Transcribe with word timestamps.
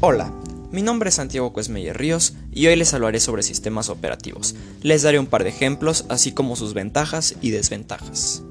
Hola, 0.00 0.32
mi 0.70 0.80
nombre 0.80 1.08
es 1.08 1.16
Santiago 1.16 1.52
Cuesmeyer 1.52 1.98
Ríos 1.98 2.34
y 2.52 2.68
hoy 2.68 2.76
les 2.76 2.94
hablaré 2.94 3.18
sobre 3.18 3.42
sistemas 3.42 3.88
operativos. 3.88 4.54
Les 4.80 5.02
daré 5.02 5.18
un 5.18 5.26
par 5.26 5.42
de 5.42 5.48
ejemplos, 5.48 6.04
así 6.08 6.30
como 6.30 6.54
sus 6.54 6.72
ventajas 6.72 7.34
y 7.40 7.50
desventajas. 7.50 8.44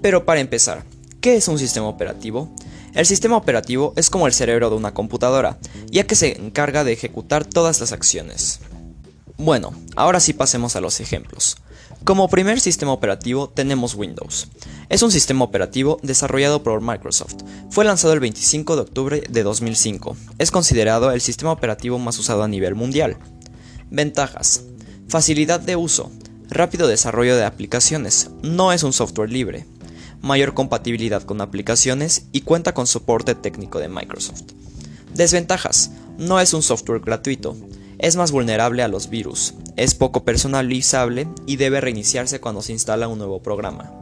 Pero 0.00 0.24
para 0.24 0.40
empezar, 0.40 0.84
¿qué 1.20 1.36
es 1.36 1.48
un 1.48 1.58
sistema 1.58 1.86
operativo? 1.86 2.48
El 2.94 3.04
sistema 3.04 3.36
operativo 3.36 3.92
es 3.96 4.08
como 4.08 4.26
el 4.26 4.32
cerebro 4.32 4.70
de 4.70 4.76
una 4.76 4.94
computadora, 4.94 5.58
ya 5.90 6.06
que 6.06 6.14
se 6.14 6.38
encarga 6.38 6.82
de 6.82 6.94
ejecutar 6.94 7.44
todas 7.44 7.78
las 7.80 7.92
acciones. 7.92 8.60
Bueno, 9.36 9.74
ahora 9.96 10.18
sí 10.18 10.32
pasemos 10.32 10.76
a 10.76 10.80
los 10.80 10.98
ejemplos. 11.00 11.58
Como 12.04 12.28
primer 12.28 12.60
sistema 12.60 12.92
operativo 12.92 13.50
tenemos 13.50 13.94
Windows. 13.94 14.48
Es 14.88 15.02
un 15.02 15.12
sistema 15.12 15.44
operativo 15.44 15.98
desarrollado 16.02 16.62
por 16.62 16.80
Microsoft. 16.80 17.36
Fue 17.70 17.84
lanzado 17.84 18.14
el 18.14 18.20
25 18.20 18.74
de 18.74 18.82
octubre 18.82 19.22
de 19.28 19.42
2005. 19.42 20.16
Es 20.38 20.50
considerado 20.50 21.12
el 21.12 21.20
sistema 21.20 21.52
operativo 21.52 21.98
más 21.98 22.18
usado 22.18 22.42
a 22.42 22.48
nivel 22.48 22.74
mundial. 22.74 23.18
Ventajas. 23.90 24.62
Facilidad 25.08 25.60
de 25.60 25.76
uso. 25.76 26.10
Rápido 26.48 26.88
desarrollo 26.88 27.36
de 27.36 27.44
aplicaciones. 27.44 28.30
No 28.42 28.72
es 28.72 28.82
un 28.82 28.94
software 28.94 29.30
libre. 29.30 29.66
Mayor 30.22 30.54
compatibilidad 30.54 31.22
con 31.22 31.42
aplicaciones 31.42 32.26
y 32.32 32.40
cuenta 32.40 32.72
con 32.72 32.86
soporte 32.86 33.34
técnico 33.34 33.78
de 33.78 33.88
Microsoft. 33.88 34.52
Desventajas. 35.14 35.90
No 36.16 36.40
es 36.40 36.54
un 36.54 36.62
software 36.62 37.00
gratuito 37.00 37.56
es 38.00 38.16
más 38.16 38.32
vulnerable 38.32 38.82
a 38.82 38.88
los 38.88 39.10
virus, 39.10 39.54
es 39.76 39.94
poco 39.94 40.24
personalizable 40.24 41.28
y 41.46 41.56
debe 41.56 41.80
reiniciarse 41.80 42.40
cuando 42.40 42.62
se 42.62 42.72
instala 42.72 43.08
un 43.08 43.18
nuevo 43.18 43.42
programa. 43.42 43.92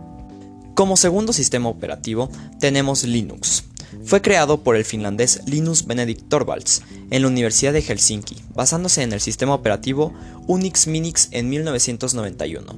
Como 0.74 0.96
segundo 0.96 1.32
sistema 1.32 1.68
operativo 1.68 2.30
tenemos 2.60 3.02
Linux. 3.02 3.64
Fue 4.04 4.22
creado 4.22 4.62
por 4.62 4.76
el 4.76 4.84
finlandés 4.84 5.40
Linus 5.46 5.84
Benedict 5.86 6.28
Torvalds 6.28 6.82
en 7.10 7.22
la 7.22 7.28
Universidad 7.28 7.72
de 7.72 7.82
Helsinki, 7.82 8.36
basándose 8.54 9.02
en 9.02 9.12
el 9.12 9.20
sistema 9.20 9.54
operativo 9.54 10.14
Unix 10.46 10.86
Minix 10.86 11.28
en 11.32 11.48
1991. 11.48 12.76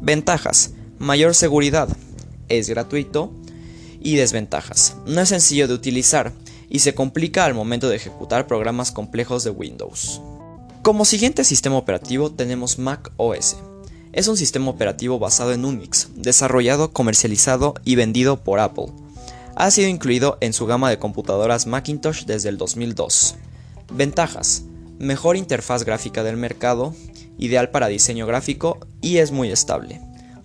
Ventajas: 0.00 0.74
mayor 0.98 1.34
seguridad, 1.34 1.88
es 2.48 2.68
gratuito 2.68 3.32
y 4.00 4.14
desventajas. 4.14 4.96
No 5.06 5.20
es 5.20 5.30
sencillo 5.30 5.66
de 5.66 5.74
utilizar 5.74 6.32
y 6.68 6.78
se 6.78 6.94
complica 6.94 7.44
al 7.44 7.54
momento 7.54 7.88
de 7.88 7.96
ejecutar 7.96 8.46
programas 8.46 8.92
complejos 8.92 9.42
de 9.42 9.50
Windows. 9.50 10.20
Como 10.82 11.04
siguiente 11.04 11.44
sistema 11.44 11.76
operativo 11.76 12.32
tenemos 12.32 12.80
Mac 12.80 13.12
OS. 13.16 13.56
Es 14.12 14.26
un 14.26 14.36
sistema 14.36 14.68
operativo 14.68 15.20
basado 15.20 15.52
en 15.52 15.64
Unix, 15.64 16.08
desarrollado, 16.16 16.92
comercializado 16.92 17.74
y 17.84 17.94
vendido 17.94 18.42
por 18.42 18.58
Apple. 18.58 18.86
Ha 19.54 19.70
sido 19.70 19.88
incluido 19.88 20.38
en 20.40 20.52
su 20.52 20.66
gama 20.66 20.90
de 20.90 20.98
computadoras 20.98 21.68
Macintosh 21.68 22.24
desde 22.24 22.48
el 22.48 22.58
2002. 22.58 23.36
Ventajas. 23.92 24.64
Mejor 24.98 25.36
interfaz 25.36 25.84
gráfica 25.84 26.24
del 26.24 26.36
mercado, 26.36 26.96
ideal 27.38 27.70
para 27.70 27.86
diseño 27.86 28.26
gráfico 28.26 28.80
y 29.00 29.18
es 29.18 29.30
muy 29.30 29.52
estable. 29.52 30.00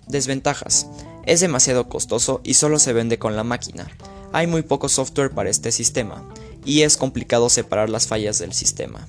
Desventajas. 0.06 0.86
Es 1.26 1.40
demasiado 1.40 1.88
costoso 1.88 2.42
y 2.44 2.54
solo 2.54 2.78
se 2.78 2.92
vende 2.92 3.18
con 3.18 3.34
la 3.34 3.42
máquina. 3.42 3.88
Hay 4.32 4.46
muy 4.46 4.62
poco 4.62 4.88
software 4.88 5.32
para 5.32 5.50
este 5.50 5.72
sistema 5.72 6.24
y 6.64 6.82
es 6.82 6.96
complicado 6.96 7.50
separar 7.50 7.90
las 7.90 8.06
fallas 8.06 8.38
del 8.38 8.52
sistema. 8.52 9.08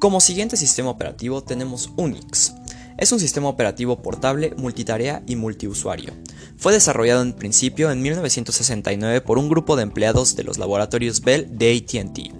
Como 0.00 0.18
siguiente 0.20 0.56
sistema 0.56 0.88
operativo 0.88 1.42
tenemos 1.42 1.90
Unix. 1.98 2.54
Es 2.96 3.12
un 3.12 3.20
sistema 3.20 3.50
operativo 3.50 4.00
portable, 4.00 4.54
multitarea 4.56 5.22
y 5.26 5.36
multiusuario. 5.36 6.14
Fue 6.56 6.72
desarrollado 6.72 7.20
en 7.20 7.34
principio 7.34 7.90
en 7.90 8.00
1969 8.00 9.20
por 9.20 9.36
un 9.36 9.50
grupo 9.50 9.76
de 9.76 9.82
empleados 9.82 10.36
de 10.36 10.44
los 10.44 10.56
laboratorios 10.56 11.20
Bell 11.20 11.50
de 11.58 11.76
ATT. 11.76 12.34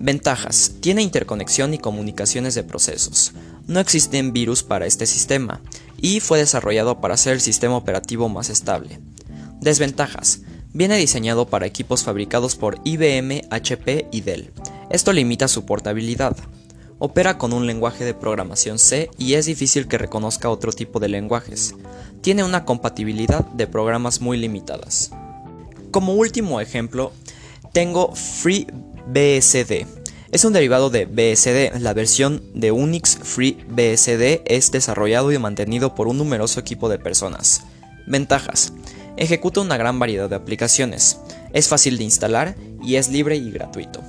Ventajas. 0.00 0.72
Tiene 0.80 1.02
interconexión 1.02 1.74
y 1.74 1.78
comunicaciones 1.78 2.56
de 2.56 2.64
procesos. 2.64 3.34
No 3.68 3.78
existen 3.78 4.32
virus 4.32 4.64
para 4.64 4.86
este 4.86 5.06
sistema 5.06 5.62
y 6.00 6.18
fue 6.18 6.40
desarrollado 6.40 7.00
para 7.00 7.16
ser 7.16 7.34
el 7.34 7.40
sistema 7.40 7.76
operativo 7.76 8.28
más 8.28 8.50
estable. 8.50 8.98
Desventajas. 9.60 10.40
Viene 10.72 10.96
diseñado 10.96 11.46
para 11.46 11.66
equipos 11.66 12.02
fabricados 12.02 12.56
por 12.56 12.80
IBM, 12.82 13.42
HP 13.48 14.08
y 14.10 14.22
Dell. 14.22 14.52
Esto 14.90 15.12
limita 15.12 15.46
su 15.46 15.64
portabilidad. 15.66 16.36
Opera 16.98 17.38
con 17.38 17.52
un 17.52 17.66
lenguaje 17.66 18.04
de 18.04 18.14
programación 18.14 18.78
C 18.78 19.10
y 19.18 19.34
es 19.34 19.46
difícil 19.46 19.88
que 19.88 19.98
reconozca 19.98 20.48
otro 20.48 20.72
tipo 20.72 21.00
de 21.00 21.08
lenguajes. 21.08 21.74
Tiene 22.20 22.44
una 22.44 22.64
compatibilidad 22.64 23.44
de 23.44 23.66
programas 23.66 24.20
muy 24.20 24.36
limitadas. 24.36 25.10
Como 25.90 26.14
último 26.14 26.60
ejemplo, 26.60 27.12
tengo 27.72 28.14
FreeBSD. 28.14 29.86
Es 30.30 30.44
un 30.44 30.52
derivado 30.52 30.88
de 30.88 31.06
BSD. 31.06 31.80
La 31.80 31.94
versión 31.94 32.42
de 32.54 32.70
Unix 32.70 33.18
FreeBSD 33.18 34.42
es 34.46 34.70
desarrollado 34.70 35.32
y 35.32 35.38
mantenido 35.38 35.94
por 35.94 36.06
un 36.06 36.18
numeroso 36.18 36.60
equipo 36.60 36.88
de 36.88 36.98
personas. 36.98 37.64
Ventajas. 38.06 38.72
Ejecuta 39.16 39.60
una 39.60 39.76
gran 39.76 39.98
variedad 39.98 40.28
de 40.28 40.36
aplicaciones. 40.36 41.18
Es 41.52 41.68
fácil 41.68 41.98
de 41.98 42.04
instalar 42.04 42.56
y 42.82 42.96
es 42.96 43.08
libre 43.08 43.36
y 43.36 43.50
gratuito. 43.50 44.00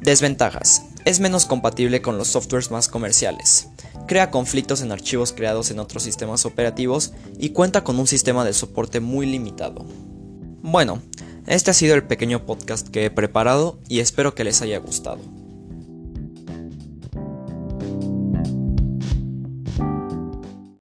Desventajas 0.00 0.82
es 1.04 1.20
menos 1.20 1.44
compatible 1.44 2.02
con 2.02 2.18
los 2.18 2.28
softwares 2.28 2.70
más 2.70 2.88
comerciales, 2.88 3.68
crea 4.06 4.30
conflictos 4.30 4.80
en 4.80 4.92
archivos 4.92 5.32
creados 5.32 5.70
en 5.70 5.78
otros 5.78 6.02
sistemas 6.02 6.46
operativos 6.46 7.12
y 7.38 7.50
cuenta 7.50 7.84
con 7.84 7.98
un 7.98 8.06
sistema 8.06 8.44
de 8.44 8.52
soporte 8.52 9.00
muy 9.00 9.26
limitado. 9.26 9.84
Bueno, 10.62 11.02
este 11.46 11.70
ha 11.70 11.74
sido 11.74 11.94
el 11.94 12.04
pequeño 12.04 12.46
podcast 12.46 12.88
que 12.88 13.04
he 13.04 13.10
preparado 13.10 13.78
y 13.88 14.00
espero 14.00 14.34
que 14.34 14.44
les 14.44 14.62
haya 14.62 14.78
gustado. 14.78 15.43